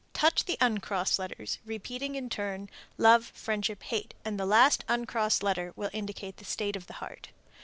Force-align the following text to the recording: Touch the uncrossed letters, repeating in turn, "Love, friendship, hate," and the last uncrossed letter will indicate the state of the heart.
Touch 0.13 0.45
the 0.45 0.57
uncrossed 0.59 1.19
letters, 1.19 1.59
repeating 1.63 2.15
in 2.15 2.27
turn, 2.27 2.71
"Love, 2.97 3.25
friendship, 3.35 3.83
hate," 3.83 4.15
and 4.25 4.39
the 4.39 4.47
last 4.47 4.83
uncrossed 4.87 5.43
letter 5.43 5.73
will 5.75 5.91
indicate 5.93 6.37
the 6.37 6.43
state 6.43 6.75
of 6.75 6.87
the 6.87 6.93
heart. 6.93 7.29